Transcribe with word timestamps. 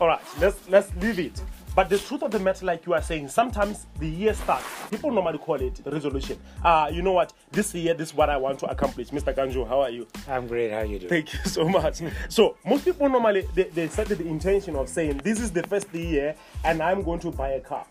All 0.00 0.06
right, 0.06 0.20
let's 0.40 0.68
let's 0.68 0.94
leave 0.96 1.18
it. 1.18 1.42
But 1.74 1.88
the 1.88 1.98
truth 1.98 2.22
of 2.22 2.30
the 2.30 2.38
matter, 2.38 2.64
like 2.64 2.86
you 2.86 2.94
are 2.94 3.02
saying, 3.02 3.28
sometimes 3.28 3.86
the 3.98 4.08
year 4.08 4.32
starts. 4.32 4.64
People 4.90 5.10
normally 5.10 5.38
call 5.38 5.60
it 5.60 5.80
resolution. 5.84 6.38
Uh, 6.64 6.88
you 6.92 7.02
know 7.02 7.12
what? 7.12 7.32
This 7.50 7.74
year, 7.74 7.94
this 7.94 8.10
is 8.10 8.14
what 8.14 8.30
I 8.30 8.36
want 8.36 8.60
to 8.60 8.66
accomplish. 8.66 9.10
Mr. 9.10 9.34
Kanjo, 9.34 9.66
how 9.66 9.80
are 9.80 9.90
you? 9.90 10.06
I'm 10.28 10.46
great. 10.46 10.70
How 10.70 10.78
are 10.78 10.84
you 10.84 11.00
doing? 11.00 11.08
Thank 11.08 11.32
you 11.32 11.40
so 11.44 11.68
much. 11.68 12.00
so 12.28 12.56
most 12.64 12.84
people 12.84 13.08
normally 13.08 13.48
they, 13.54 13.64
they 13.64 13.88
set 13.88 14.06
the 14.08 14.24
intention 14.24 14.76
of 14.76 14.88
saying 14.88 15.18
this 15.24 15.40
is 15.40 15.50
the 15.50 15.64
first 15.64 15.92
year 15.92 16.36
and 16.64 16.80
I'm 16.80 17.02
going 17.02 17.20
to 17.20 17.32
buy 17.32 17.50
a 17.50 17.60
car. 17.60 17.84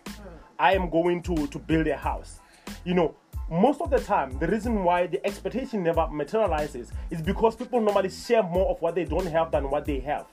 I 0.57 0.75
am 0.75 0.89
going 0.89 1.21
to 1.23 1.47
to 1.47 1.59
build 1.59 1.87
a 1.87 1.97
house. 1.97 2.39
You 2.85 2.93
know, 2.93 3.15
most 3.49 3.81
of 3.81 3.89
the 3.89 3.99
time 3.99 4.37
the 4.39 4.47
reason 4.47 4.83
why 4.83 5.07
the 5.07 5.25
expectation 5.25 5.83
never 5.83 6.07
materializes 6.07 6.91
is 7.09 7.21
because 7.21 7.57
people 7.57 7.81
normally 7.81 8.09
share 8.09 8.43
more 8.43 8.69
of 8.69 8.81
what 8.81 8.95
they 8.95 9.03
don't 9.03 9.27
have 9.27 9.51
than 9.51 9.69
what 9.69 9.83
they 9.83 9.99
have 9.99 10.25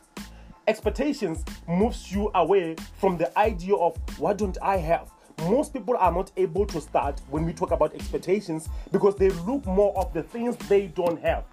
expectations 0.67 1.45
moves 1.69 2.13
you 2.13 2.31
away 2.35 2.77
from 2.99 3.17
the 3.17 3.37
idea 3.39 3.75
of 3.75 3.97
what 4.19 4.39
don't 4.39 4.59
I 4.63 4.77
have. 4.79 5.11
Most 5.49 5.73
people 5.73 5.97
are 5.97 6.13
not 6.13 6.31
able 6.37 6.65
to 6.67 6.81
start 6.81 7.21
when 7.29 7.45
we 7.45 7.53
talk 7.53 7.73
about 7.73 7.95
expectations 7.95 8.69
because 8.93 9.17
they 9.17 9.31
look 9.31 9.67
more 9.67 9.97
of 9.99 10.13
the 10.13 10.23
things 10.23 10.57
they 10.69 10.87
don't 10.87 11.21
have. 11.21 11.45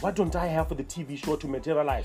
What 0.00 0.14
don't 0.14 0.34
I 0.36 0.46
have 0.48 0.68
for 0.68 0.74
the 0.74 0.84
TV 0.84 1.16
show 1.16 1.36
to 1.36 1.48
materialize? 1.48 2.04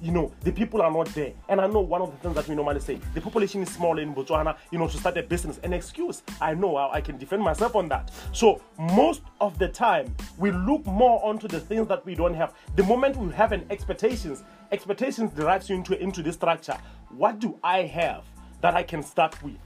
You 0.00 0.12
know, 0.12 0.32
the 0.42 0.52
people 0.52 0.80
are 0.82 0.90
not 0.90 1.06
there. 1.14 1.32
And 1.48 1.60
I 1.60 1.66
know 1.66 1.80
one 1.80 2.00
of 2.00 2.12
the 2.12 2.16
things 2.18 2.36
that 2.36 2.46
we 2.46 2.54
normally 2.54 2.78
say 2.78 3.00
the 3.12 3.20
population 3.20 3.60
is 3.62 3.70
small 3.70 3.98
in 3.98 4.14
Botswana, 4.14 4.56
you 4.70 4.78
know, 4.78 4.86
to 4.86 4.96
start 4.96 5.16
a 5.16 5.24
business. 5.24 5.58
An 5.64 5.72
excuse. 5.72 6.22
I 6.40 6.54
know 6.54 6.76
I 6.76 6.98
I 6.98 7.00
can 7.00 7.18
defend 7.18 7.42
myself 7.42 7.74
on 7.74 7.88
that. 7.88 8.12
So, 8.32 8.60
most 8.78 9.22
of 9.40 9.58
the 9.58 9.66
time, 9.66 10.14
we 10.36 10.52
look 10.52 10.86
more 10.86 11.24
onto 11.24 11.48
the 11.48 11.58
things 11.58 11.88
that 11.88 12.06
we 12.06 12.14
don't 12.14 12.34
have. 12.34 12.54
The 12.76 12.84
moment 12.84 13.16
we 13.16 13.32
have 13.32 13.50
an 13.50 13.66
expectations, 13.70 14.44
expectations 14.70 15.32
drives 15.32 15.68
you 15.68 15.76
into, 15.76 16.00
into 16.00 16.22
this 16.22 16.34
structure. 16.34 16.76
What 17.10 17.38
do 17.38 17.58
I 17.62 17.82
have 17.82 18.24
that 18.60 18.74
I 18.74 18.82
can 18.82 19.02
start 19.02 19.42
with? 19.42 19.58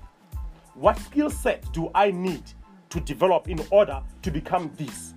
What 0.74 0.98
skill 0.98 1.30
set 1.30 1.70
do 1.72 1.90
I 1.94 2.10
need 2.10 2.42
to 2.90 3.00
develop 3.00 3.48
in 3.48 3.60
order 3.70 4.00
to 4.22 4.30
become 4.30 4.70
this? 4.76 5.14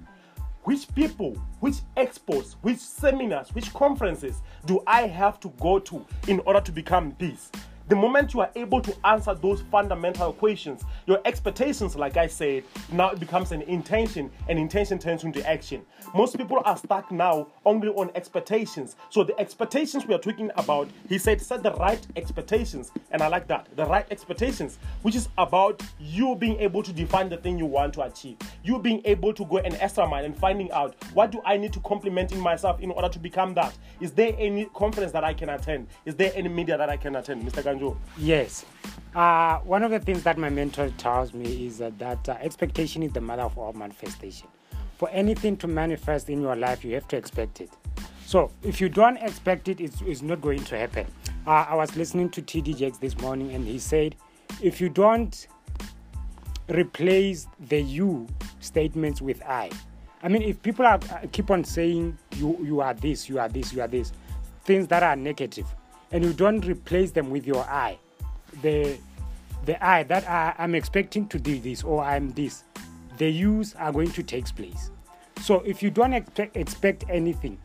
Which 0.63 0.93
people, 0.95 1.35
which 1.59 1.75
expos, 1.95 2.53
which 2.61 2.79
seminars, 2.79 3.53
which 3.53 3.71
conferences 3.73 4.41
do 4.65 4.81
I 4.87 5.03
have 5.07 5.39
to 5.41 5.49
go 5.61 5.79
to 5.79 6.05
in 6.27 6.39
order 6.45 6.61
to 6.61 6.71
become 6.71 7.15
this? 7.19 7.51
The 7.87 7.95
moment 7.95 8.33
you 8.33 8.39
are 8.41 8.49
able 8.55 8.81
to 8.81 8.95
answer 9.05 9.35
those 9.35 9.61
fundamental 9.61 10.33
questions, 10.33 10.81
your 11.05 11.21
expectations, 11.23 11.95
like 11.95 12.17
I 12.17 12.25
said, 12.25 12.63
now 12.91 13.11
it 13.11 13.19
becomes 13.19 13.51
an 13.51 13.61
intention, 13.61 14.31
and 14.49 14.57
intention 14.57 14.97
turns 14.97 15.23
into 15.23 15.47
action. 15.47 15.85
Most 16.15 16.35
people 16.35 16.63
are 16.65 16.77
stuck 16.77 17.11
now 17.11 17.47
only 17.63 17.89
on 17.89 18.09
expectations. 18.15 18.95
So 19.11 19.23
the 19.23 19.39
expectations 19.39 20.07
we 20.07 20.15
are 20.15 20.19
talking 20.19 20.49
about, 20.57 20.89
he 21.07 21.19
said, 21.19 21.39
set 21.39 21.61
the 21.61 21.73
right 21.73 22.03
expectations, 22.15 22.91
and 23.11 23.21
I 23.21 23.27
like 23.27 23.47
that. 23.49 23.67
The 23.75 23.85
right 23.85 24.07
expectations, 24.09 24.79
which 25.03 25.15
is 25.15 25.29
about 25.37 25.83
you 25.99 26.35
being 26.35 26.59
able 26.59 26.81
to 26.81 26.91
define 26.91 27.29
the 27.29 27.37
thing 27.37 27.59
you 27.59 27.67
want 27.67 27.93
to 27.95 28.01
achieve, 28.01 28.37
you 28.63 28.79
being 28.79 29.03
able 29.05 29.31
to 29.31 29.45
go 29.45 29.57
an 29.57 29.75
extra 29.75 30.07
mile 30.07 30.25
and 30.25 30.35
finding 30.35 30.71
out 30.71 30.95
what 31.13 31.31
do 31.31 31.39
I 31.45 31.55
need 31.55 31.71
to 31.73 31.79
complement 31.81 32.31
in 32.31 32.39
myself 32.39 32.79
in 32.79 32.89
order 32.89 33.09
to 33.09 33.19
become 33.19 33.53
that. 33.53 33.77
Is 33.99 34.11
there 34.11 34.33
any 34.39 34.65
conference 34.73 35.11
that 35.11 35.23
I 35.23 35.35
can 35.35 35.49
attend? 35.49 35.85
Is 36.05 36.15
there 36.15 36.31
any 36.33 36.49
media 36.49 36.79
that 36.79 36.89
I 36.89 36.97
can 36.97 37.15
attend, 37.17 37.43
Mr. 37.43 37.63
Ganjo? 37.75 37.97
Yes. 38.17 38.65
Uh, 39.13 39.59
one 39.59 39.83
of 39.83 39.91
the 39.91 39.99
things 39.99 40.23
that 40.23 40.37
my 40.37 40.49
mentor 40.49 40.89
tells 40.97 41.33
me 41.33 41.67
is 41.67 41.77
that, 41.77 41.97
that 41.99 42.27
uh, 42.27 42.37
expectation 42.41 43.03
is 43.03 43.13
the 43.13 43.21
mother 43.21 43.43
of 43.43 43.57
all 43.57 43.73
manifestation. 43.73 44.47
For 44.97 45.09
anything 45.09 45.57
to 45.57 45.67
manifest 45.67 46.29
in 46.29 46.41
your 46.41 46.55
life, 46.55 46.83
you 46.83 46.93
have 46.95 47.07
to 47.09 47.17
expect 47.17 47.61
it. 47.61 47.69
So 48.25 48.51
if 48.63 48.81
you 48.81 48.89
don't 48.89 49.17
expect 49.17 49.67
it, 49.67 49.79
it's, 49.79 50.01
it's 50.01 50.21
not 50.21 50.41
going 50.41 50.63
to 50.65 50.77
happen. 50.77 51.05
Uh, 51.45 51.65
I 51.69 51.75
was 51.75 51.95
listening 51.95 52.29
to 52.31 52.41
TD 52.41 52.77
Jakes 52.77 52.97
this 52.97 53.17
morning, 53.19 53.53
and 53.53 53.67
he 53.67 53.77
said, 53.77 54.15
if 54.61 54.81
you 54.81 54.89
don't 54.89 55.47
replace 56.69 57.47
the 57.67 57.81
you 57.81 58.27
statements 58.59 59.21
with 59.21 59.43
I, 59.43 59.69
I 60.23 60.27
mean, 60.27 60.41
if 60.41 60.61
people 60.61 60.85
are, 60.85 60.99
uh, 61.11 61.27
keep 61.31 61.51
on 61.51 61.63
saying 61.63 62.17
you 62.35 62.57
you 62.63 62.81
are 62.81 62.95
this, 62.95 63.29
you 63.29 63.39
are 63.39 63.47
this, 63.47 63.71
you 63.71 63.81
are 63.81 63.87
this, 63.87 64.11
things 64.63 64.87
that 64.87 65.03
are 65.03 65.15
negative, 65.15 65.67
and 66.11 66.23
you 66.23 66.33
don't 66.33 66.65
replace 66.65 67.11
them 67.11 67.29
with 67.29 67.45
your 67.45 67.63
I, 67.63 67.97
the 68.61 68.97
the 69.65 69.83
I 69.83 70.03
that 70.03 70.27
I, 70.29 70.53
I'm 70.57 70.75
expecting 70.75 71.27
to 71.29 71.39
do 71.39 71.59
this 71.59 71.83
or 71.83 72.03
I'm 72.03 72.31
this, 72.33 72.63
the 73.17 73.29
yous 73.29 73.75
are 73.75 73.91
going 73.91 74.11
to 74.11 74.23
take 74.23 74.45
place. 74.55 74.91
So 75.41 75.61
if 75.61 75.81
you 75.83 75.89
don't 75.89 76.13
expect, 76.13 76.55
expect 76.55 77.03
anything, 77.09 77.57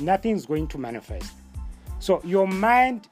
nothing's 0.00 0.46
going 0.46 0.68
to 0.68 0.78
manifest. 0.78 1.32
So 1.98 2.20
your 2.24 2.46
mind 2.46 3.08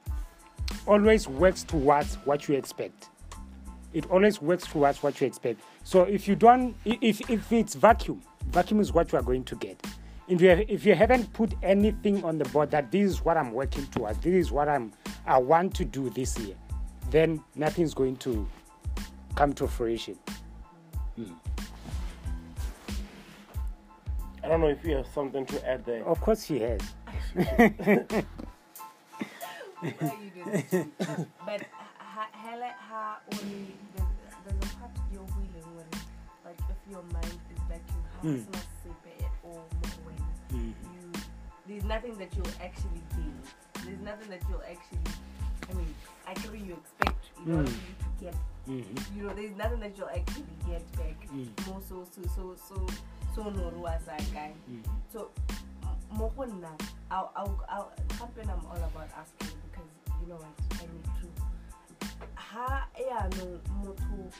always 0.85 1.27
works 1.27 1.63
towards 1.63 2.15
what 2.25 2.47
you 2.47 2.55
expect. 2.55 3.09
It 3.93 4.09
always 4.09 4.41
works 4.41 4.65
towards 4.65 5.03
what 5.03 5.19
you 5.19 5.27
expect. 5.27 5.61
So 5.83 6.03
if 6.03 6.27
you 6.27 6.35
don't, 6.35 6.75
if 6.85 7.29
if 7.29 7.51
it's 7.51 7.75
vacuum, 7.75 8.21
vacuum 8.47 8.79
is 8.79 8.93
what 8.93 9.11
you 9.11 9.19
are 9.19 9.23
going 9.23 9.43
to 9.45 9.55
get. 9.55 9.81
If 10.27 10.41
you 10.41 10.49
if 10.67 10.85
you 10.85 10.93
haven't 10.93 11.31
put 11.31 11.53
anything 11.63 12.23
on 12.25 12.37
the 12.37 12.43
board 12.45 12.69
that 12.71 12.91
this 12.91 13.11
is 13.11 13.23
what 13.23 13.37
I'm 13.37 13.53
working 13.53 13.85
towards, 13.87 14.19
this 14.19 14.33
is 14.33 14.51
what 14.51 14.67
I'm 14.67 14.91
I 15.25 15.37
want 15.37 15.73
to 15.75 15.85
do 15.85 16.09
this 16.09 16.37
year, 16.37 16.55
then 17.11 17.41
nothing's 17.55 17.93
going 17.93 18.17
to 18.17 18.45
come 19.35 19.53
to 19.53 19.67
fruition. 19.67 20.17
Hmm. 21.15 21.31
I 24.43 24.49
don't 24.49 24.61
know 24.61 24.67
if 24.67 24.83
you 24.83 24.97
have 24.97 25.07
something 25.07 25.45
to 25.45 25.67
add 25.67 25.85
there. 25.85 26.05
Of 26.05 26.19
course, 26.19 26.43
he 26.43 26.59
has. 26.59 26.81
Why 27.35 27.73
you 30.23 30.31
do 30.33 30.51
this? 30.51 30.85
but 31.45 31.61
ha- 31.99 32.29
hele 32.33 32.71
ha 32.77 33.19
like 36.47 36.59
if 36.71 36.79
your 36.91 37.03
mind 37.11 37.35
is 37.51 37.59
vacuum 37.67 38.03
how 38.15 38.23
Mm. 38.23 38.35
it's 38.39 38.47
not 38.55 38.65
safe 38.83 39.31
or 39.43 39.59
more 39.59 39.99
when 40.07 40.19
Mm. 40.55 40.73
you 40.95 41.03
there's 41.67 41.83
nothing 41.83 42.15
that 42.17 42.31
you'll 42.35 42.55
actually 42.63 43.03
gain. 43.15 43.35
There's 43.83 43.99
nothing 43.99 44.29
that 44.31 44.41
you'll 44.49 44.63
actually 44.63 45.03
I 45.69 45.73
mean, 45.73 45.91
I 46.25 46.31
agree 46.31 46.63
you 46.63 46.75
expect 46.79 47.23
in 47.43 47.51
order 47.51 47.67
Mm. 47.69 47.83
you 47.87 47.93
to 48.03 48.09
get 48.23 48.35
Mhm. 48.67 49.15
you 49.15 49.23
know, 49.23 49.33
there's 49.35 49.55
nothing 49.55 49.79
that 49.83 49.97
you'll 49.97 50.09
actually 50.19 50.47
get 50.65 50.83
back. 50.95 51.17
Mm. 51.31 51.51
More 51.67 51.81
so 51.89 52.05
so 52.13 52.21
so 52.35 52.43
so 52.67 52.75
so 53.35 53.49
no 53.49 53.69
guy. 54.33 54.53
Mm. 54.69 54.83
So 55.11 55.31
mo 56.11 56.31
go 56.35 56.43
I'll, 57.11 57.31
I'll, 57.35 57.55
I'll, 57.69 57.91
something 58.17 58.47
I'm 58.49 58.63
all 58.65 58.77
about 58.91 59.09
asking 59.15 59.55
because 59.67 59.91
you 60.21 60.27
know 60.27 60.39
what 60.39 60.55
I 60.81 60.85
need 60.93 61.07
to 61.19 61.27
ha 62.35 62.87
yaanong 62.95 63.59
motho 63.83 64.31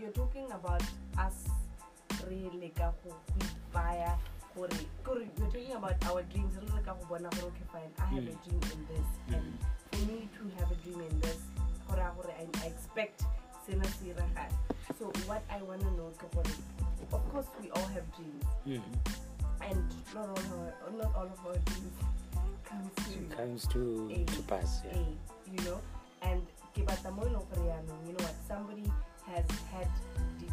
you're 0.00 0.12
talking 0.12 0.50
about 0.52 0.82
us 1.18 1.46
really 2.26 2.50
leka 2.60 2.92
go 3.04 3.14
ipaya 3.40 4.16
gore 4.56 4.68
kore 5.04 5.20
you're 5.20 5.50
talking 5.50 5.72
about 5.76 5.96
our 6.10 6.22
dreams 6.32 6.54
re 6.56 6.68
leka 6.76 6.94
go 6.98 7.04
bona 7.08 7.28
gore 7.36 7.48
okay 7.50 7.66
fine 7.72 7.92
I 7.98 8.06
have 8.14 8.26
a 8.26 8.34
Mm. 8.34 8.44
dream 8.44 8.62
in 8.72 8.80
this 8.90 9.08
and 9.34 9.46
for 9.92 10.00
me 10.10 10.28
to 10.36 10.42
have 10.58 10.70
a 10.70 10.78
dream 10.84 11.00
in 11.00 11.20
this 11.20 11.40
gore 11.88 12.00
a 12.00 12.10
gore 12.16 12.32
I, 12.38 12.46
expect 12.66 13.22
sena 13.66 13.84
se 13.84 14.12
iragale 14.12 14.56
so 14.98 15.10
what 15.28 15.42
I 15.50 15.60
want 15.62 15.80
to 15.82 15.90
know 15.98 16.10
ke 16.18 16.26
gore 16.34 16.54
of 17.12 17.22
course 17.32 17.48
we 17.60 17.70
all 17.70 17.88
have 17.96 18.06
dreams 18.16 18.44
Mhm. 18.66 18.82
and 19.60 19.80
not 20.14 20.28
all 20.28 20.44
our, 20.56 20.92
not 20.98 21.10
all 21.16 21.28
of 21.28 21.40
our 21.46 21.58
dreams 21.68 21.96
come 22.64 22.90
true. 23.04 23.28
Comes 23.36 23.66
to 23.76 24.08
A, 24.12 24.24
to 24.24 24.42
pass. 24.48 24.80
Yeah. 24.84 24.98
A, 24.98 25.02
you 25.52 25.60
know, 25.68 25.78
and 26.24 26.40
ke 26.74 26.80
batla 26.88 27.12
mo 27.16 27.22
e 27.28 27.30
leng 27.32 27.44
gore 27.52 27.64
yaanong, 27.68 28.00
you 28.08 28.12
know 28.16 28.24
what, 28.24 28.36
somebody 28.48 28.84
has 29.26 29.44
had 29.72 29.88
you 30.40 30.48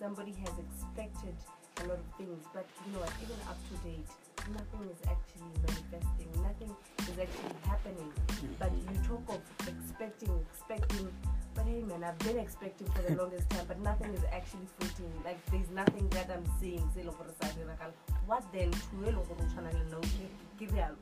somebody 0.00 0.32
has 0.32 0.56
expected 0.58 1.36
a 1.84 1.88
lot 1.88 1.98
of 1.98 2.08
things, 2.16 2.42
but 2.54 2.66
you 2.86 2.92
know 2.92 3.00
what, 3.00 3.12
even 3.20 3.36
up 3.48 3.60
to 3.68 3.74
date, 3.84 4.08
nothing 4.48 4.88
is 4.88 5.00
actually 5.04 5.52
manifesting, 5.60 6.30
nothing 6.40 6.72
is 7.04 7.16
actually 7.20 7.56
happening. 7.68 8.10
But 8.58 8.72
you 8.72 8.96
talk 9.04 9.24
of 9.28 9.42
expecting, 9.68 10.32
expecting, 10.48 11.08
but 11.54 11.64
hey 11.66 11.82
man, 11.84 12.02
I've 12.02 12.18
been 12.20 12.38
expecting 12.38 12.88
for 12.88 13.02
the 13.02 13.14
longest 13.22 13.48
time, 13.50 13.66
but 13.68 13.78
nothing 13.80 14.12
is 14.14 14.24
actually 14.32 14.66
fruiting. 14.78 15.12
Like 15.24 15.38
there's 15.52 15.68
nothing 15.70 16.08
that 16.10 16.30
I'm 16.32 16.44
seeing. 16.60 16.80
se 16.94 17.04
leng 17.04 17.12
gore. 17.16 17.92
What 18.26 18.44
then? 18.52 18.70
To 18.72 18.94
leng 19.04 19.20
gore 19.20 19.36
o 19.36 19.44
tshwana 19.52 19.72
le 19.72 19.84
nna, 19.84 19.96
o 19.96 20.00
ke- 20.00 20.32
ke 20.58 20.72
realo. 20.72 20.96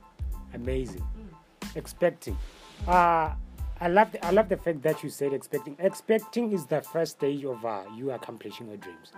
Amazing. 0.54 1.06
Mm. 1.14 1.30
Expecting. 1.76 2.36
Uh, 2.86 3.30
I 3.80 3.88
love 3.88 4.10
the, 4.10 4.24
I 4.26 4.30
love 4.30 4.48
the 4.48 4.56
fact 4.56 4.82
that 4.82 5.04
you 5.04 5.10
said 5.10 5.32
expecting. 5.32 5.76
Expecting 5.78 6.52
is 6.52 6.66
the 6.66 6.80
first 6.80 7.12
stage 7.12 7.44
of 7.44 7.64
uh, 7.64 7.82
you 7.96 8.10
accomplishing 8.10 8.66
your 8.68 8.76
dreams. 8.76 9.12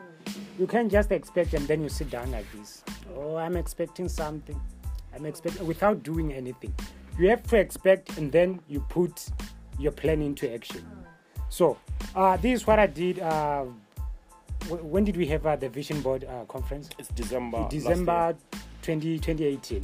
You 0.59 0.67
can't 0.67 0.91
just 0.93 1.13
expect 1.13 1.55
and 1.55 1.67
then 1.67 1.83
you 1.83 1.89
sit 1.89 2.11
down 2.11 2.31
like 2.31 2.45
this. 2.53 2.85
Oh, 3.17 3.37
I'm 3.37 3.57
expecting 3.57 4.09
something. 4.09 4.61
I'm 5.15 5.25
expecting 5.25 5.67
without 5.67 6.03
doing 6.03 6.33
anything. 6.33 6.75
You 7.19 7.31
have 7.31 7.43
to 7.49 7.57
expect 7.57 8.19
and 8.19 8.31
then 8.31 8.61
you 8.69 8.81
put 8.81 9.29
your 9.79 9.93
plan 9.93 10.21
into 10.21 10.53
action. 10.53 10.87
So 11.49 11.79
uh, 12.15 12.37
this 12.37 12.61
is 12.61 12.67
what 12.67 12.79
I 12.79 12.87
did. 12.87 13.19
Uh, 13.19 13.65
wh- 14.69 14.85
when 14.85 15.05
did 15.05 15.17
we 15.17 15.27
have 15.27 15.47
uh, 15.47 15.57
the 15.57 15.71
vision 15.71 16.03
board 16.03 16.25
uh, 16.25 16.45
conference? 16.45 16.91
It's 16.99 17.09
December. 17.09 17.67
December 17.71 18.37
year. 18.53 18.61
20, 18.83 19.19
2018. 19.19 19.83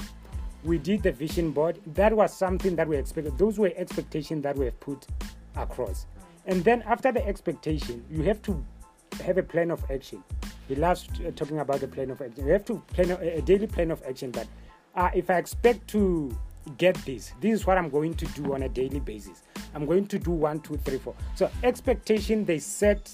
We 0.66 0.78
did 0.78 1.02
the 1.02 1.12
vision 1.12 1.52
board. 1.52 1.80
That 1.94 2.14
was 2.14 2.36
something 2.36 2.76
that 2.76 2.88
we 2.88 2.96
expected. 2.96 3.38
Those 3.38 3.58
were 3.58 3.72
expectations 3.76 4.42
that 4.42 4.56
we 4.56 4.64
have 4.66 4.78
put 4.80 5.06
across. 5.54 6.06
And 6.46 6.64
then 6.64 6.82
after 6.82 7.12
the 7.12 7.26
expectation, 7.26 8.04
you 8.10 8.22
have 8.24 8.42
to 8.42 8.64
have 9.24 9.38
a 9.38 9.42
plan 9.42 9.70
of 9.70 9.82
action. 9.90 10.22
He 10.68 10.74
loves 10.74 11.08
uh, 11.24 11.30
talking 11.36 11.60
about 11.60 11.80
the 11.80 11.88
plan 11.88 12.10
of 12.10 12.20
action. 12.20 12.44
You 12.44 12.52
have 12.52 12.64
to 12.66 12.82
plan 12.88 13.12
a, 13.12 13.38
a 13.38 13.42
daily 13.42 13.66
plan 13.66 13.90
of 13.90 14.02
action 14.08 14.32
that 14.32 14.48
uh, 14.94 15.10
if 15.14 15.30
I 15.30 15.36
expect 15.36 15.88
to 15.88 16.36
get 16.78 16.96
this, 17.04 17.32
this 17.40 17.52
is 17.52 17.66
what 17.66 17.78
I'm 17.78 17.88
going 17.88 18.14
to 18.14 18.26
do 18.26 18.54
on 18.54 18.64
a 18.64 18.68
daily 18.68 19.00
basis. 19.00 19.42
I'm 19.74 19.86
going 19.86 20.06
to 20.08 20.18
do 20.18 20.32
one, 20.32 20.60
two, 20.60 20.76
three, 20.78 20.98
four. 20.98 21.14
So 21.36 21.48
expectation, 21.62 22.44
they 22.44 22.58
set 22.58 23.12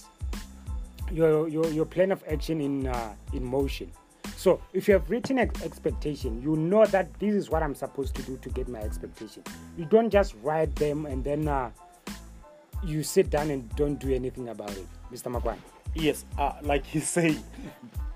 your 1.11 1.49
your, 1.49 1.67
your 1.67 1.85
plan 1.85 2.13
of 2.13 2.25
action 2.31 2.61
in 2.61 2.87
uh, 2.87 3.15
in 3.35 3.45
motion. 3.45 3.93
So 4.43 4.61
if 4.73 4.89
you 4.89 4.95
have 4.95 5.09
written 5.09 5.39
an 5.39 5.53
expectation, 5.63 6.43
you 6.43 6.57
know 6.57 6.85
that 6.87 7.15
this 7.21 7.33
is 7.33 7.49
what 7.49 7.63
I'm 7.63 7.77
supposed 7.77 8.17
to 8.17 8.23
do 8.23 8.37
to 8.39 8.49
get 8.49 8.67
my 8.67 8.81
expectation. 8.81 9.45
You 9.79 9.85
don't 9.85 10.11
just 10.11 10.35
write 10.43 10.75
them 10.75 11.07
and 11.07 11.23
then 11.23 11.47
uh, 11.47 11.71
you 12.83 13.05
sit 13.05 13.31
down 13.31 13.53
and 13.53 13.71
don't 13.77 14.01
do 14.01 14.13
anything 14.13 14.49
about 14.49 14.73
it, 14.73 14.89
Mr. 15.13 15.33
Makwan. 15.33 15.59
Yes, 15.95 16.25
uh, 16.41 16.55
like 16.63 16.85
he's 16.85 17.09
saying, 17.09 17.41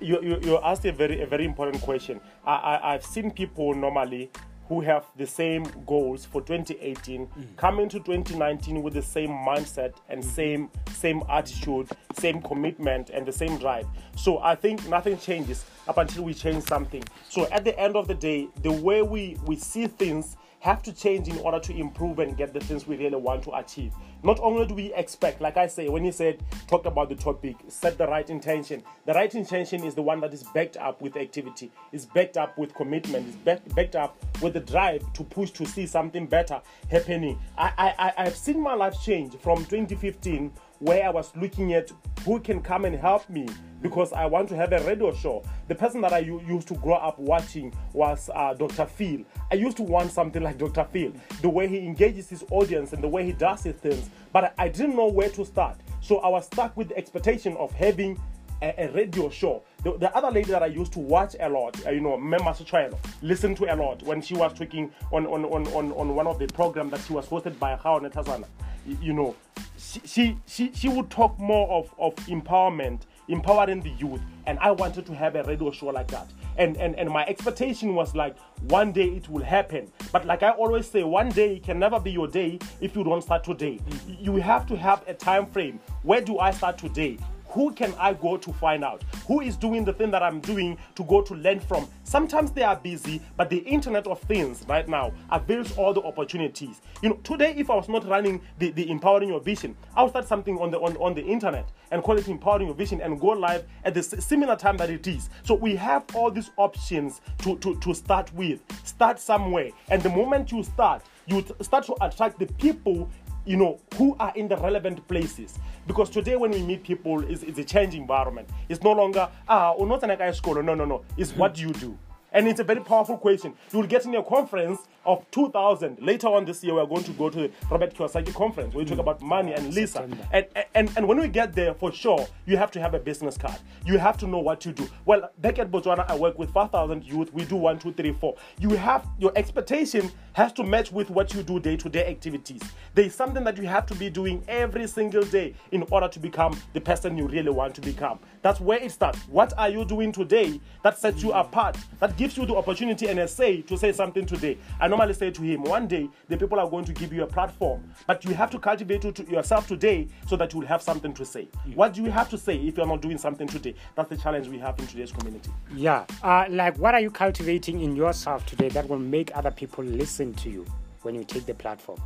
you, 0.00 0.20
you, 0.20 0.40
you 0.42 0.58
asked 0.64 0.84
a 0.84 0.90
very 0.90 1.22
a 1.22 1.26
very 1.26 1.44
important 1.44 1.80
question. 1.80 2.20
I, 2.44 2.54
I, 2.54 2.94
I've 2.94 3.04
seen 3.04 3.30
people 3.30 3.72
normally 3.72 4.28
who 4.68 4.80
have 4.80 5.06
the 5.16 5.26
same 5.26 5.64
goals 5.86 6.24
for 6.24 6.40
2018 6.42 7.28
come 7.56 7.78
into 7.80 7.98
2019 7.98 8.82
with 8.82 8.94
the 8.94 9.02
same 9.02 9.30
mindset 9.30 9.94
and 10.08 10.24
same 10.24 10.70
same 10.92 11.22
attitude 11.30 11.88
same 12.14 12.40
commitment 12.42 13.10
and 13.10 13.26
the 13.26 13.32
same 13.32 13.56
drive 13.58 13.86
so 14.16 14.38
i 14.38 14.54
think 14.54 14.86
nothing 14.88 15.16
changes 15.18 15.64
up 15.88 15.98
until 15.98 16.24
we 16.24 16.34
change 16.34 16.64
something 16.64 17.02
so 17.28 17.46
at 17.50 17.64
the 17.64 17.78
end 17.78 17.96
of 17.96 18.08
the 18.08 18.14
day 18.14 18.48
the 18.62 18.72
way 18.72 19.02
we 19.02 19.36
we 19.46 19.56
see 19.56 19.86
things 19.86 20.36
have 20.66 20.82
to 20.82 20.92
change 20.92 21.28
in 21.28 21.38
order 21.38 21.60
to 21.60 21.76
improve 21.76 22.18
and 22.18 22.36
get 22.36 22.52
the 22.52 22.60
things 22.60 22.86
we 22.86 22.96
really 22.96 23.16
want 23.16 23.42
to 23.44 23.54
achieve. 23.54 23.92
Not 24.26 24.40
only 24.40 24.66
do 24.66 24.74
we 24.74 24.92
expect, 24.94 25.40
like 25.40 25.56
I 25.56 25.68
say, 25.68 25.88
when 25.88 26.04
you 26.04 26.10
said 26.10 26.42
talk 26.66 26.84
about 26.84 27.10
the 27.10 27.14
topic, 27.14 27.54
set 27.68 27.96
the 27.96 28.08
right 28.08 28.28
intention. 28.28 28.82
The 29.04 29.12
right 29.12 29.32
intention 29.32 29.84
is 29.84 29.94
the 29.94 30.02
one 30.02 30.18
that 30.18 30.34
is 30.34 30.42
backed 30.42 30.76
up 30.78 31.00
with 31.00 31.16
activity, 31.16 31.70
is 31.92 32.06
backed 32.06 32.36
up 32.36 32.58
with 32.58 32.74
commitment, 32.74 33.28
is 33.28 33.36
back, 33.36 33.60
backed 33.76 33.94
up 33.94 34.16
with 34.42 34.54
the 34.54 34.60
drive 34.60 35.12
to 35.12 35.22
push 35.22 35.52
to 35.52 35.64
see 35.64 35.86
something 35.86 36.26
better 36.26 36.60
happening. 36.90 37.38
I, 37.56 37.94
I, 37.98 38.12
I 38.18 38.24
have 38.24 38.34
seen 38.34 38.60
my 38.60 38.74
life 38.74 39.00
change 39.00 39.36
from 39.36 39.58
2015 39.58 40.50
where 40.80 41.06
I 41.06 41.10
was 41.10 41.30
looking 41.36 41.74
at 41.74 41.92
who 42.26 42.40
can 42.40 42.60
come 42.60 42.84
and 42.84 42.96
help 42.96 43.30
me 43.30 43.48
because 43.80 44.12
I 44.12 44.26
want 44.26 44.48
to 44.48 44.56
have 44.56 44.72
a 44.72 44.80
radio 44.80 45.14
show. 45.14 45.44
The 45.68 45.76
person 45.76 46.00
that 46.00 46.12
I 46.12 46.18
used 46.18 46.66
to 46.68 46.74
grow 46.74 46.96
up 46.96 47.20
watching 47.20 47.72
was 47.92 48.28
uh, 48.34 48.52
Dr. 48.52 48.84
Phil. 48.84 49.20
I 49.52 49.54
used 49.54 49.76
to 49.76 49.84
want 49.84 50.10
something 50.10 50.42
like 50.42 50.58
Dr. 50.58 50.84
Phil, 50.92 51.12
the 51.40 51.48
way 51.48 51.68
he 51.68 51.78
engages 51.78 52.28
his 52.28 52.44
audience 52.50 52.92
and 52.92 53.02
the 53.02 53.06
way 53.06 53.24
he 53.24 53.32
does 53.32 53.62
his 53.62 53.76
things, 53.76 54.10
but 54.32 54.52
I, 54.58 54.68
didn't 54.68 54.96
know 54.96 55.06
where 55.06 55.30
to 55.30 55.44
start. 55.44 55.78
So 56.00 56.18
I 56.18 56.28
was 56.28 56.46
stuck 56.46 56.76
with 56.76 56.88
the 56.88 56.96
expectation 56.98 57.56
of 57.58 57.70
having 57.70 58.20
a, 58.60 58.74
a 58.76 58.90
radio 58.90 59.30
show. 59.30 59.62
The, 59.84 59.96
the 59.96 60.14
other 60.16 60.32
lady 60.32 60.50
that 60.50 60.64
I 60.64 60.66
used 60.66 60.92
to 60.94 60.98
watch 60.98 61.36
a 61.38 61.48
lot, 61.48 61.86
uh, 61.86 61.90
you 61.90 62.00
know, 62.00 62.18
Mema 62.18 62.56
Suchayelo, 62.56 62.98
listen 63.22 63.54
to 63.54 63.72
a 63.72 63.76
lot 63.76 64.02
when 64.02 64.20
she 64.20 64.34
was 64.34 64.52
talking 64.52 64.90
on, 65.12 65.26
on, 65.26 65.44
on, 65.44 65.66
on, 65.68 65.92
on 65.92 66.14
one 66.16 66.26
of 66.26 66.40
the 66.40 66.48
programs 66.48 66.90
that 66.90 67.00
she 67.02 67.12
was 67.12 67.28
hosted 67.28 67.56
by 67.60 67.76
Haone 67.76 68.12
Tazana. 68.12 68.46
You, 68.86 69.12
know, 69.12 69.36
she, 69.76 70.00
she, 70.04 70.36
she, 70.46 70.72
she 70.72 70.88
would 70.88 71.10
talk 71.10 71.38
more 71.38 71.68
of, 71.68 71.92
of 71.98 72.14
empowerment, 72.26 73.02
empowering 73.28 73.80
the 73.80 73.90
youth, 73.90 74.20
and 74.46 74.58
I 74.60 74.70
wanted 74.70 75.06
to 75.06 75.14
have 75.14 75.34
a 75.34 75.42
radio 75.42 75.70
show 75.70 75.86
like 75.86 76.08
that. 76.08 76.30
And, 76.56 76.76
and, 76.76 76.94
and 76.96 77.10
my 77.10 77.24
expectation 77.26 77.94
was 77.94 78.14
like, 78.14 78.38
one 78.68 78.92
day 78.92 79.08
it 79.08 79.28
will 79.28 79.42
happen. 79.42 79.90
But 80.12 80.24
like 80.24 80.42
I 80.42 80.50
always 80.50 80.88
say, 80.88 81.02
one 81.04 81.28
day 81.30 81.58
can 81.58 81.78
never 81.78 82.00
be 82.00 82.10
your 82.12 82.28
day 82.28 82.58
if 82.80 82.96
you 82.96 83.04
don't 83.04 83.22
start 83.22 83.44
today. 83.44 83.78
Mm. 83.88 84.24
You 84.24 84.36
have 84.36 84.66
to 84.66 84.76
have 84.76 85.02
a 85.06 85.14
time 85.14 85.46
frame. 85.46 85.80
Where 86.02 86.20
do 86.20 86.38
I 86.38 86.50
start 86.52 86.78
today? 86.78 87.18
Who 87.56 87.72
can 87.72 87.94
I 87.98 88.12
go 88.12 88.36
to 88.36 88.52
find 88.52 88.84
out? 88.84 89.02
Who 89.26 89.40
is 89.40 89.56
doing 89.56 89.82
the 89.82 89.94
thing 89.94 90.10
that 90.10 90.22
I'm 90.22 90.40
doing 90.40 90.76
to 90.94 91.02
go 91.04 91.22
to 91.22 91.34
learn 91.34 91.58
from? 91.58 91.88
Sometimes 92.04 92.50
they 92.50 92.62
are 92.62 92.76
busy, 92.76 93.22
but 93.38 93.48
the 93.48 93.56
Internet 93.60 94.06
of 94.06 94.20
Things 94.20 94.62
right 94.68 94.86
now 94.86 95.10
avails 95.32 95.74
all 95.78 95.94
the 95.94 96.02
opportunities. 96.02 96.82
You 97.00 97.08
know, 97.08 97.16
today 97.24 97.54
if 97.56 97.70
I 97.70 97.74
was 97.74 97.88
not 97.88 98.06
running 98.06 98.42
the, 98.58 98.72
the 98.72 98.90
Empowering 98.90 99.30
Your 99.30 99.40
Vision, 99.40 99.74
I 99.96 100.02
would 100.02 100.10
start 100.10 100.28
something 100.28 100.58
on 100.58 100.70
the 100.70 100.78
on, 100.78 100.98
on 100.98 101.14
the 101.14 101.24
internet 101.24 101.72
and 101.90 102.02
call 102.02 102.18
it 102.18 102.28
Empowering 102.28 102.66
Your 102.66 102.76
Vision 102.76 103.00
and 103.00 103.18
go 103.18 103.28
live 103.28 103.64
at 103.84 103.94
the 103.94 104.02
similar 104.02 104.54
time 104.54 104.76
that 104.76 104.90
it 104.90 105.06
is. 105.06 105.30
So 105.42 105.54
we 105.54 105.74
have 105.76 106.04
all 106.12 106.30
these 106.30 106.50
options 106.58 107.22
to, 107.38 107.56
to, 107.60 107.80
to 107.80 107.94
start 107.94 108.30
with. 108.34 108.60
Start 108.84 109.18
somewhere. 109.18 109.70
And 109.88 110.02
the 110.02 110.10
moment 110.10 110.52
you 110.52 110.62
start, 110.62 111.04
you 111.26 111.42
start 111.62 111.86
to 111.86 111.96
attract 112.04 112.38
the 112.38 112.46
people 112.46 113.08
you 113.46 113.56
know, 113.56 113.80
who 113.96 114.16
are 114.20 114.32
in 114.34 114.48
the 114.48 114.56
relevant 114.56 115.06
places. 115.08 115.58
Because 115.86 116.10
today 116.10 116.36
when 116.36 116.50
we 116.50 116.62
meet 116.62 116.82
people, 116.82 117.22
it's, 117.30 117.42
it's 117.42 117.58
a 117.58 117.64
changing 117.64 118.02
environment. 118.02 118.48
It's 118.68 118.82
no 118.82 118.92
longer, 118.92 119.28
ah, 119.48 119.72
oh, 119.76 119.84
not 119.84 120.02
an 120.02 120.34
school. 120.34 120.60
No, 120.62 120.74
no, 120.74 120.84
no. 120.84 121.04
It's 121.16 121.32
what 121.34 121.58
you 121.58 121.72
do. 121.72 121.96
And 122.36 122.46
it's 122.46 122.60
a 122.60 122.64
very 122.64 122.80
powerful 122.80 123.16
question. 123.16 123.54
You 123.72 123.78
will 123.78 123.86
get 123.86 124.04
in 124.04 124.14
a 124.14 124.22
conference 124.22 124.80
of 125.06 125.24
2000. 125.30 125.98
Later 126.02 126.26
on 126.26 126.44
this 126.44 126.62
year, 126.62 126.74
we're 126.74 126.84
going 126.84 127.04
to 127.04 127.12
go 127.12 127.30
to 127.30 127.38
the 127.42 127.50
Robert 127.70 127.94
Kiyosaki 127.94 128.34
conference 128.34 128.74
where 128.74 128.84
we 128.84 128.88
talk 128.88 128.96
hmm. 128.96 129.00
about 129.00 129.22
money 129.22 129.52
and 129.54 129.72
Lisa. 129.72 130.06
And, 130.32 130.46
and, 130.74 130.92
and 130.96 131.08
when 131.08 131.18
we 131.18 131.28
get 131.28 131.54
there, 131.54 131.72
for 131.72 131.92
sure, 131.92 132.26
you 132.44 132.58
have 132.58 132.70
to 132.72 132.80
have 132.80 132.92
a 132.92 132.98
business 132.98 133.38
card. 133.38 133.56
You 133.86 133.96
have 133.98 134.18
to 134.18 134.26
know 134.26 134.40
what 134.40 134.60
to 134.62 134.72
do. 134.72 134.86
Well, 135.06 135.30
back 135.38 135.58
at 135.58 135.70
Botswana, 135.70 136.04
I 136.10 136.16
work 136.16 136.38
with 136.38 136.50
5,000 136.50 137.04
youth. 137.04 137.32
We 137.32 137.46
do 137.46 137.56
one, 137.56 137.78
two, 137.78 137.92
three, 137.94 138.12
four. 138.12 138.36
You 138.58 138.70
have, 138.70 139.06
your 139.18 139.32
expectation 139.34 140.10
has 140.34 140.52
to 140.54 140.64
match 140.64 140.92
with 140.92 141.08
what 141.08 141.32
you 141.32 141.42
do 141.42 141.58
day 141.58 141.76
to 141.76 141.88
day 141.88 142.06
activities. 142.06 142.60
There 142.94 143.06
is 143.06 143.14
something 143.14 143.44
that 143.44 143.56
you 143.56 143.66
have 143.66 143.86
to 143.86 143.94
be 143.94 144.10
doing 144.10 144.44
every 144.48 144.86
single 144.86 145.22
day 145.22 145.54
in 145.72 145.84
order 145.90 146.08
to 146.08 146.18
become 146.18 146.60
the 146.74 146.80
person 146.80 147.16
you 147.16 147.26
really 147.26 147.50
want 147.50 147.74
to 147.76 147.80
become. 147.80 148.18
That's 148.42 148.60
where 148.60 148.78
it 148.78 148.92
starts. 148.92 149.20
What 149.28 149.54
are 149.56 149.70
you 149.70 149.84
doing 149.84 150.12
today 150.12 150.60
that 150.82 150.98
sets 150.98 151.22
you 151.22 151.30
hmm. 151.30 151.38
apart, 151.38 151.78
that 152.00 152.16
gives 152.16 152.25
you 152.34 152.46
the 152.46 152.56
opportunity 152.56 153.08
and 153.08 153.18
a 153.18 153.28
say 153.28 153.60
to 153.60 153.76
say 153.76 153.92
something 153.92 154.24
today? 154.24 154.56
I 154.80 154.88
normally 154.88 155.12
say 155.12 155.30
to 155.30 155.42
him, 155.42 155.64
one 155.64 155.86
day 155.86 156.08
the 156.28 156.36
people 156.38 156.58
are 156.58 156.68
going 156.68 156.86
to 156.86 156.94
give 156.94 157.12
you 157.12 157.22
a 157.24 157.26
platform, 157.26 157.84
but 158.06 158.24
you 158.24 158.32
have 158.32 158.50
to 158.52 158.58
cultivate 158.58 159.04
it 159.04 159.14
to 159.16 159.30
yourself 159.30 159.68
today 159.68 160.08
so 160.26 160.36
that 160.36 160.54
you 160.54 160.60
will 160.60 160.66
have 160.66 160.80
something 160.80 161.12
to 161.12 161.24
say. 161.26 161.48
What 161.74 161.92
do 161.92 162.02
you 162.02 162.10
have 162.10 162.30
to 162.30 162.38
say 162.38 162.56
if 162.56 162.78
you're 162.78 162.86
not 162.86 163.02
doing 163.02 163.18
something 163.18 163.46
today? 163.46 163.74
That's 163.94 164.08
the 164.08 164.16
challenge 164.16 164.48
we 164.48 164.58
have 164.58 164.78
in 164.78 164.86
today's 164.86 165.12
community. 165.12 165.50
Yeah. 165.74 166.06
Uh, 166.22 166.46
like, 166.48 166.78
what 166.78 166.94
are 166.94 167.00
you 167.00 167.10
cultivating 167.10 167.82
in 167.82 167.94
yourself 167.94 168.46
today 168.46 168.70
that 168.70 168.88
will 168.88 168.98
make 168.98 169.36
other 169.36 169.50
people 169.50 169.84
listen 169.84 170.32
to 170.34 170.48
you 170.48 170.64
when 171.02 171.14
you 171.14 171.24
take 171.24 171.44
the 171.44 171.54
platform? 171.54 172.00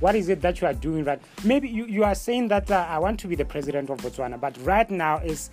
What 0.00 0.16
is 0.16 0.28
it 0.28 0.40
that 0.40 0.60
you 0.60 0.66
are 0.66 0.74
doing 0.74 1.04
right? 1.04 1.20
Maybe 1.44 1.68
you, 1.68 1.86
you 1.86 2.02
are 2.02 2.16
saying 2.16 2.48
that 2.48 2.68
uh, 2.70 2.86
I 2.88 2.98
want 2.98 3.20
to 3.20 3.28
be 3.28 3.36
the 3.36 3.44
president 3.44 3.88
of 3.88 3.98
Botswana, 3.98 4.40
but 4.40 4.58
right 4.62 4.90
now 4.90 5.18
is 5.18 5.50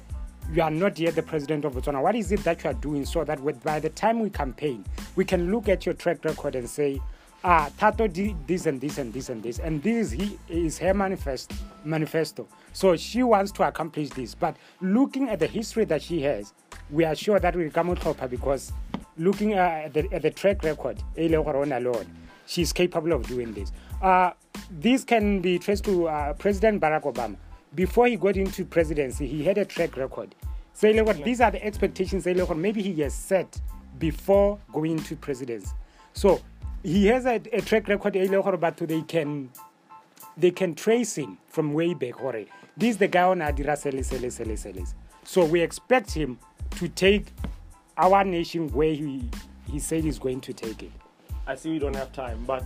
you 0.52 0.62
are 0.64 0.72
not 0.72 0.98
yet 0.98 1.16
the 1.16 1.22
president 1.22 1.64
of 1.66 1.74
Botswana. 1.74 2.02
What 2.02 2.16
is 2.16 2.32
it 2.32 2.44
that 2.44 2.64
you 2.64 2.72
are 2.72 2.74
doing 2.74 3.06
so 3.06 3.24
that 3.24 3.40
with, 3.40 3.64
by 3.64 3.80
the 3.80 3.90
time 3.90 4.20
we 4.20 4.30
campaign, 4.30 4.84
we 5.16 5.24
can 5.24 5.52
look 5.52 5.70
at 5.70 5.86
your 5.86 5.94
track 5.94 6.26
record 6.26 6.56
and 6.56 6.68
say, 6.68 7.00
ah, 7.44 7.70
Tato 7.78 8.08
did 8.08 8.36
this 8.48 8.66
and 8.66 8.82
this 8.82 8.98
and 8.98 9.14
this 9.14 9.30
and 9.30 9.44
this, 9.44 9.60
and 9.60 9.82
this 9.84 10.12
is, 10.12 10.12
he, 10.12 10.40
is 10.48 10.78
her 10.80 10.94
manifest, 10.94 11.52
manifesto. 11.84 12.48
So 12.74 12.96
she 12.96 13.22
wants 13.22 13.52
to 13.54 13.68
accomplish 13.68 14.10
this. 14.10 14.34
But 14.34 14.58
looking 14.82 15.30
at 15.30 15.40
the 15.40 15.48
history 15.48 15.86
that 15.86 16.02
she 16.02 16.22
has, 16.24 16.54
we 16.90 17.06
are 17.06 17.16
sure 17.16 17.40
that 17.40 17.56
we 17.56 17.66
will 17.66 17.72
come 17.72 17.92
out 17.92 18.00
help 18.00 18.20
her 18.20 18.28
because 18.28 18.72
looking 19.18 19.54
uh, 19.54 19.84
at, 19.86 19.94
the, 19.94 20.08
at 20.12 20.24
the 20.24 20.32
track 20.32 20.64
record, 20.64 20.98
she's 22.48 22.74
capable 22.74 23.14
of 23.14 23.28
doing 23.28 23.54
this. 23.54 23.72
Uh, 24.02 24.32
this 24.72 25.04
can 25.04 25.42
be 25.42 25.60
traced 25.60 25.84
to 25.84 26.08
uh, 26.08 26.34
President 26.34 26.82
Barack 26.82 27.04
Obama. 27.04 27.36
Before 27.76 28.08
he 28.08 28.16
got 28.16 28.36
into 28.38 28.66
presidency, 28.66 29.28
he 29.28 29.44
had 29.44 29.58
a 29.58 29.66
track 29.66 29.98
record. 29.98 30.36
So 30.74 30.92
gore 30.92 31.14
these 31.14 31.42
are 31.42 31.52
the 31.52 31.64
expectations 31.64 32.26
maybe 32.26 32.82
he 32.82 33.02
has 33.02 33.14
set 33.14 33.60
before 33.98 34.60
going 34.72 34.98
to 35.04 35.16
presidency. 35.16 35.72
So 36.14 36.42
he 36.84 37.08
has 37.08 37.26
a, 37.26 37.42
a 37.52 37.62
track 37.62 37.88
record 37.88 38.14
batho 38.14 38.88
they 38.88 39.02
can 39.02 39.50
they 40.38 40.52
can 40.52 40.74
trace 40.74 41.18
him 41.18 41.38
from 41.48 41.74
way 41.74 41.94
back 41.94 42.16
this 42.78 42.92
is 42.92 42.98
the 42.98 43.08
guy 43.08 43.24
on 43.24 43.40
adira 43.40 43.78
sele 43.78 44.86
so 45.26 45.44
we 45.44 45.60
expect 45.60 46.12
him 46.12 46.40
to 46.72 46.88
take 46.88 47.28
our 47.98 48.24
nation 48.24 48.70
where 48.70 48.94
he 48.94 49.30
he 49.70 49.80
said 49.80 50.04
he's 50.04 50.20
going 50.20 50.40
to 50.40 50.54
take 50.54 50.84
it 50.84 50.92
I 51.50 51.56
see 51.56 51.72
we 51.72 51.80
don't 51.80 51.96
have 51.96 52.14
time, 52.14 52.44
but 52.46 52.64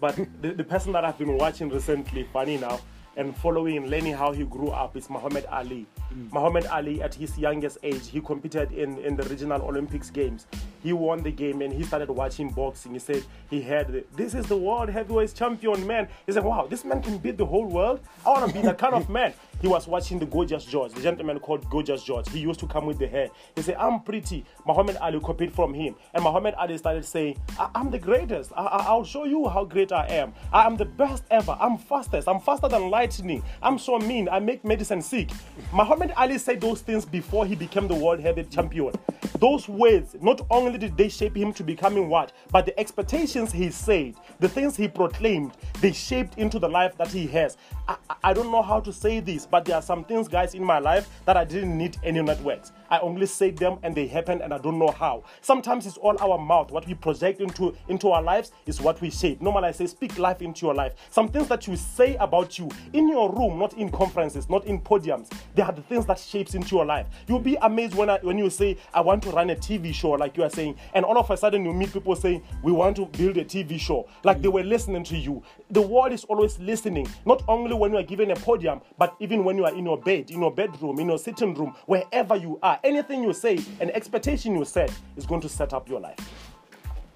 but 0.00 0.16
the, 0.42 0.54
the 0.54 0.64
person 0.64 0.90
that 0.94 1.04
I've 1.04 1.16
been 1.16 1.38
watching 1.38 1.68
recently, 1.68 2.24
funny 2.32 2.56
enough, 2.56 2.82
and 3.16 3.36
following, 3.36 3.86
learning 3.88 4.14
how 4.14 4.32
he 4.32 4.44
grew 4.44 4.68
up 4.68 4.96
is 4.96 5.08
Muhammad 5.10 5.46
Ali. 5.50 5.86
Mm. 6.12 6.32
Muhammad 6.32 6.66
Ali, 6.66 7.02
at 7.02 7.14
his 7.14 7.36
youngest 7.38 7.78
age, 7.82 8.08
he 8.08 8.20
competed 8.20 8.72
in, 8.72 8.98
in 8.98 9.16
the 9.16 9.22
regional 9.24 9.62
Olympics 9.62 10.10
games. 10.10 10.46
He 10.82 10.92
won 10.92 11.22
the 11.22 11.30
game 11.32 11.62
and 11.62 11.72
he 11.72 11.82
started 11.82 12.10
watching 12.10 12.50
boxing. 12.50 12.92
He 12.92 12.98
said 12.98 13.22
he 13.48 13.62
had, 13.62 14.04
this 14.14 14.34
is 14.34 14.46
the 14.46 14.56
world 14.56 14.88
heavyweight 14.90 15.34
champion, 15.34 15.86
man. 15.86 16.08
He 16.26 16.32
said, 16.32 16.44
wow, 16.44 16.66
this 16.68 16.84
man 16.84 17.02
can 17.02 17.18
beat 17.18 17.38
the 17.38 17.46
whole 17.46 17.66
world. 17.66 18.00
I 18.26 18.30
want 18.30 18.48
to 18.48 18.54
be 18.54 18.60
that 18.62 18.78
kind 18.78 18.94
of 18.94 19.08
man. 19.08 19.32
He 19.62 19.68
was 19.68 19.86
watching 19.88 20.18
the 20.18 20.26
Gorgeous 20.26 20.66
George, 20.66 20.92
the 20.92 21.00
gentleman 21.00 21.38
called 21.38 21.70
Gorgeous 21.70 22.02
George. 22.04 22.28
He 22.28 22.38
used 22.40 22.60
to 22.60 22.66
come 22.66 22.84
with 22.84 22.98
the 22.98 23.06
hair. 23.06 23.28
He 23.56 23.62
said, 23.62 23.76
I'm 23.76 24.02
pretty. 24.02 24.44
Muhammad 24.66 24.98
Ali 25.00 25.18
copied 25.20 25.54
from 25.54 25.72
him. 25.72 25.94
And 26.12 26.22
Muhammad 26.22 26.52
Ali 26.58 26.76
started 26.76 27.02
saying, 27.06 27.38
I- 27.58 27.70
am 27.74 27.90
the 27.90 27.98
greatest. 27.98 28.52
I- 28.54 28.62
I- 28.62 28.84
I'll 28.88 29.04
show 29.04 29.24
you 29.24 29.48
how 29.48 29.64
great 29.64 29.90
I 29.90 30.06
am. 30.08 30.34
I 30.52 30.66
am 30.66 30.76
the 30.76 30.84
best 30.84 31.24
ever. 31.30 31.56
I'm 31.58 31.78
fastest. 31.78 32.28
I'm 32.28 32.40
faster 32.40 32.68
than 32.68 32.90
lightning. 33.04 33.42
I'm 33.62 33.78
so 33.78 33.98
mean. 33.98 34.28
I 34.30 34.40
make 34.40 34.64
medicine 34.64 35.02
sick. 35.02 35.28
Muhammad 35.72 36.12
Ali 36.16 36.38
said 36.38 36.60
those 36.60 36.80
things 36.80 37.04
before 37.04 37.44
he 37.44 37.54
became 37.54 37.86
the 37.86 37.94
world 37.94 38.20
heavyweight 38.20 38.50
champion. 38.50 38.92
Those 39.38 39.68
words, 39.68 40.16
not 40.22 40.40
only 40.50 40.78
did 40.78 40.96
they 40.96 41.10
shape 41.10 41.36
him 41.36 41.52
to 41.54 41.62
becoming 41.62 42.08
what, 42.08 42.32
but 42.50 42.64
the 42.64 42.78
expectations 42.80 43.52
he 43.52 43.70
said, 43.70 44.14
the 44.40 44.48
things 44.48 44.74
he 44.76 44.88
proclaimed, 44.88 45.52
they 45.82 45.92
shaped 45.92 46.38
into 46.38 46.58
the 46.58 46.68
life 46.68 46.96
that 46.96 47.08
he 47.08 47.26
has. 47.26 47.58
I- 47.86 47.96
I 48.22 48.32
don't 48.32 48.50
know 48.50 48.62
how 48.62 48.80
to 48.80 48.92
say 48.92 49.20
this, 49.20 49.44
but 49.44 49.66
there 49.66 49.76
are 49.76 49.82
some 49.82 50.04
things, 50.04 50.28
guys, 50.28 50.54
in 50.54 50.64
my 50.64 50.78
life 50.78 51.06
that 51.26 51.36
I 51.36 51.44
didn't 51.44 51.76
need 51.76 51.98
any 52.02 52.22
networks. 52.22 52.72
I 52.94 53.00
only 53.00 53.26
say 53.26 53.50
them 53.50 53.78
and 53.82 53.92
they 53.92 54.06
happen 54.06 54.40
and 54.40 54.54
I 54.54 54.58
don't 54.58 54.78
know 54.78 54.92
how. 54.96 55.24
Sometimes 55.40 55.84
it's 55.84 55.96
all 55.96 56.16
our 56.20 56.38
mouth. 56.38 56.70
What 56.70 56.86
we 56.86 56.94
project 56.94 57.40
into, 57.40 57.74
into 57.88 58.10
our 58.10 58.22
lives 58.22 58.52
is 58.66 58.80
what 58.80 59.00
we 59.00 59.10
shape. 59.10 59.42
Normally 59.42 59.66
I 59.66 59.72
say 59.72 59.88
speak 59.88 60.16
life 60.16 60.40
into 60.42 60.64
your 60.64 60.74
life. 60.76 60.92
Some 61.10 61.28
things 61.28 61.48
that 61.48 61.66
you 61.66 61.74
say 61.74 62.14
about 62.20 62.56
you 62.56 62.70
in 62.92 63.08
your 63.08 63.32
room, 63.32 63.58
not 63.58 63.72
in 63.74 63.90
conferences, 63.90 64.48
not 64.48 64.64
in 64.66 64.80
podiums. 64.80 65.28
They 65.56 65.62
are 65.62 65.72
the 65.72 65.82
things 65.82 66.06
that 66.06 66.20
shapes 66.20 66.54
into 66.54 66.76
your 66.76 66.84
life. 66.84 67.08
You'll 67.26 67.40
be 67.40 67.56
amazed 67.62 67.96
when 67.96 68.10
I, 68.10 68.20
when 68.22 68.38
you 68.38 68.48
say 68.48 68.76
I 68.92 69.00
want 69.00 69.24
to 69.24 69.30
run 69.30 69.50
a 69.50 69.56
TV 69.56 69.92
show 69.92 70.10
like 70.10 70.36
you 70.36 70.44
are 70.44 70.50
saying 70.50 70.76
and 70.94 71.04
all 71.04 71.18
of 71.18 71.28
a 71.32 71.36
sudden 71.36 71.64
you 71.64 71.72
meet 71.72 71.92
people 71.92 72.14
saying 72.14 72.44
we 72.62 72.70
want 72.70 72.94
to 72.98 73.06
build 73.06 73.38
a 73.38 73.44
TV 73.44 73.76
show 73.76 74.08
like 74.22 74.40
they 74.40 74.46
were 74.46 74.62
listening 74.62 75.02
to 75.02 75.16
you. 75.16 75.42
The 75.70 75.82
world 75.82 76.12
is 76.12 76.22
always 76.26 76.60
listening, 76.60 77.08
not 77.26 77.42
only 77.48 77.74
when 77.74 77.90
you 77.90 77.98
are 77.98 78.04
given 78.04 78.30
a 78.30 78.36
podium, 78.36 78.82
but 78.98 79.16
even 79.18 79.42
when 79.42 79.56
you 79.56 79.64
are 79.64 79.74
in 79.74 79.84
your 79.84 79.98
bed, 79.98 80.30
in 80.30 80.42
your 80.42 80.52
bedroom, 80.52 81.00
in 81.00 81.08
your 81.08 81.18
sitting 81.18 81.54
room, 81.54 81.74
wherever 81.86 82.36
you 82.36 82.60
are. 82.62 82.78
Anything 82.84 83.22
you 83.22 83.32
say, 83.32 83.58
an 83.80 83.90
expectation 83.92 84.54
you 84.54 84.64
set 84.66 84.92
is 85.16 85.24
going 85.24 85.40
to 85.40 85.48
set 85.48 85.72
up 85.72 85.88
your 85.88 86.00
life. 86.00 86.18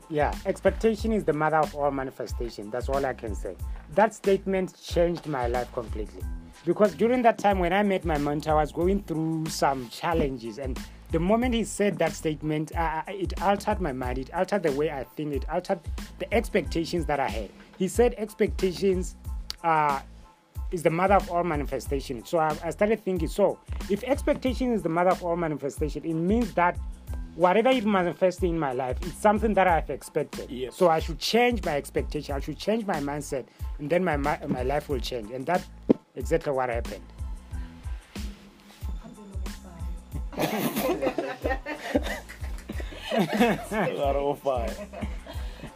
Yeah, 0.08 0.34
expectation 0.46 1.12
is 1.12 1.24
the 1.24 1.34
mother 1.34 1.58
of 1.58 1.74
all 1.74 1.90
manifestation. 1.90 2.70
That's 2.70 2.88
all 2.88 3.04
I 3.04 3.12
can 3.12 3.34
say. 3.34 3.54
That 3.94 4.14
statement 4.14 4.74
changed 4.82 5.26
my 5.26 5.46
life 5.46 5.70
completely. 5.74 6.22
Because 6.64 6.94
during 6.94 7.20
that 7.22 7.36
time 7.36 7.58
when 7.58 7.74
I 7.74 7.82
met 7.82 8.06
my 8.06 8.16
mentor, 8.16 8.52
I 8.52 8.62
was 8.62 8.72
going 8.72 9.02
through 9.02 9.44
some 9.50 9.90
challenges. 9.90 10.58
And 10.58 10.80
the 11.10 11.18
moment 11.18 11.54
he 11.54 11.64
said 11.64 11.98
that 11.98 12.12
statement, 12.12 12.72
it 13.06 13.42
altered 13.42 13.82
my 13.82 13.92
mind. 13.92 14.16
It 14.16 14.32
altered 14.32 14.62
the 14.62 14.72
way 14.72 14.90
I 14.90 15.04
think. 15.04 15.34
It 15.34 15.44
altered 15.50 15.80
the 16.18 16.32
expectations 16.32 17.04
that 17.04 17.20
I 17.20 17.28
had. 17.28 17.50
He 17.78 17.88
said 17.88 18.14
expectations 18.16 19.16
uh, 19.62 20.00
is 20.70 20.82
the 20.82 20.90
mother 20.90 21.14
of 21.14 21.30
all 21.30 21.44
manifestation. 21.44 22.24
So 22.24 22.38
I, 22.38 22.56
I 22.62 22.70
started 22.70 23.02
thinking, 23.04 23.28
so 23.28 23.58
if 23.90 24.04
expectation 24.04 24.72
is 24.72 24.82
the 24.82 24.88
mother 24.88 25.10
of 25.10 25.22
all 25.22 25.36
manifestation, 25.36 26.04
it 26.04 26.14
means 26.14 26.52
that 26.54 26.78
whatever 27.34 27.70
is 27.70 27.84
manifesting 27.84 28.50
in 28.50 28.58
my 28.58 28.72
life 28.72 29.00
is 29.06 29.14
something 29.14 29.54
that 29.54 29.66
I've 29.68 29.88
expected. 29.90 30.50
Yes. 30.50 30.74
So 30.74 30.88
I 30.88 30.98
should 30.98 31.18
change 31.18 31.64
my 31.64 31.76
expectation. 31.76 32.34
I 32.34 32.40
should 32.40 32.58
change 32.58 32.84
my 32.84 32.96
mindset, 32.96 33.46
and 33.78 33.88
then 33.88 34.04
my 34.04 34.16
mi- 34.16 34.46
my 34.48 34.62
life 34.62 34.88
will 34.88 35.00
change. 35.00 35.30
And 35.30 35.46
that 35.46 35.64
exactly 36.16 36.52
what 36.52 36.68
happened. 36.68 37.02
Out 43.70 44.16
of 44.16 44.38
five. 44.40 44.76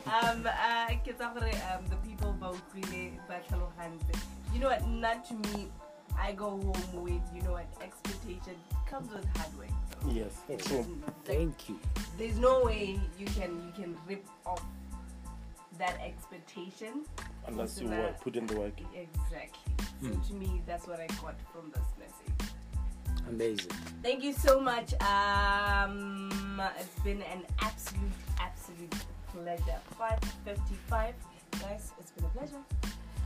Um, 0.07 0.47
uh, 0.47 0.89
ke 1.05 1.15
tsa 1.17 1.31
gore, 1.35 1.53
um, 1.73 1.85
the 1.89 1.97
people 2.07 2.33
ba 2.41 2.51
utlwile 2.53 3.13
ba 3.29 3.41
tlhalogantse. 3.49 4.19
You 4.53 4.61
know 4.61 4.69
what? 4.69 4.87
Not 4.89 5.25
to 5.29 5.35
me. 5.35 5.69
I 6.21 6.33
go 6.33 6.51
home 6.51 7.03
with 7.03 7.23
you 7.35 7.41
know 7.43 7.53
what 7.53 7.67
expectation 7.81 8.55
comes 8.91 9.11
with 9.13 9.25
hard 9.37 9.49
work. 9.59 9.73
So 10.03 10.11
Yes, 10.13 10.33
there's 10.47 10.65
true. 10.67 10.85
like, 11.07 11.25
Thank 11.25 11.69
you. 11.71 11.79
there's 12.19 12.37
no 12.39 12.65
way 12.65 13.01
you 13.19 13.27
can 13.27 13.51
you 13.67 13.73
can 13.75 13.97
rip 14.07 14.27
off 14.45 14.61
that 15.79 15.97
expectation 16.05 17.05
Unless 17.47 17.81
you 17.81 17.89
Nah. 17.89 17.99
work, 17.99 18.21
put 18.21 18.37
in 18.37 18.47
the 18.47 18.55
work. 18.61 18.77
exactly. 18.95 19.73
So 20.03 20.09
to 20.29 20.35
me, 20.35 20.61
that's 20.67 20.87
what 20.87 21.01
I 21.01 21.07
got 21.23 21.35
from 21.51 21.73
this 21.73 21.89
message. 21.99 22.53
Amazing. 23.29 23.71
Thank 24.03 24.23
you 24.23 24.33
so 24.35 24.61
much. 24.61 24.93
Um, 25.01 26.31
it's 26.79 27.01
been 27.03 27.23
an 27.23 27.43
absolute, 27.61 28.13
absolute 28.39 28.95
pleasure. 29.33 29.81
555. 29.99 31.15
Guys, 31.61 31.93
it's 31.99 32.11
been 32.13 32.25
a 32.25 32.29
pleasure. 32.29 32.63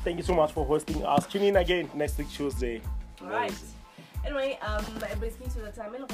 Thank 0.04 0.18
you 0.18 0.22
so 0.22 0.34
much 0.34 0.52
for 0.52 0.64
hosting 0.64 1.04
us. 1.04 1.26
Tune 1.26 1.42
in 1.42 1.56
again 1.56 1.90
next 1.94 2.18
week, 2.18 2.30
Tuesday. 2.30 2.80
Alright. 3.22 3.54
Anyway, 4.24 4.58
um, 4.62 4.84
it 5.02 5.18
brings 5.20 5.38
me 5.38 5.46
to 5.46 5.60
the 5.60 5.70
time. 5.70 5.92
Well, 5.92 6.06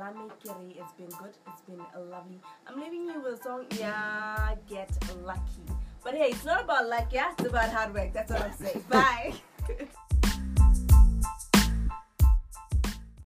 Lame 0.00 0.30
Kiri, 0.42 0.76
it's 0.76 0.92
been 0.92 1.08
good. 1.18 1.36
It's 1.46 1.60
been 1.62 1.78
lovely. 2.10 2.40
I'm 2.66 2.80
leaving 2.80 3.06
you 3.06 3.20
with 3.22 3.40
a 3.40 3.42
song, 3.42 3.66
Yeah, 3.78 4.54
Get 4.68 4.90
Lucky. 5.22 5.62
But 6.02 6.14
hey, 6.14 6.30
it's 6.30 6.44
not 6.44 6.64
about 6.64 6.88
luck, 6.88 7.08
yeah? 7.12 7.32
It's 7.38 7.48
about 7.48 7.70
hard 7.70 7.94
work. 7.94 8.12
That's 8.12 8.30
what 8.30 8.42
I'm 8.42 8.52
saying. 8.52 8.84
Bye. 8.90 9.34